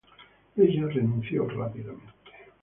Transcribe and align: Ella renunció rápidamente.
Ella 0.57 0.87
renunció 0.87 1.45
rápidamente. 1.47 1.91